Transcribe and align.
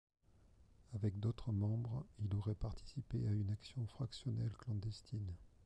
Avec 0.95 1.19
d'autres 1.19 1.51
membres, 1.51 2.07
il 2.17 2.35
aurait 2.35 2.55
participé 2.55 3.27
à 3.27 3.31
une 3.33 3.51
action 3.51 3.85
fractionnelle 3.85 4.57
clandestine. 4.57 5.31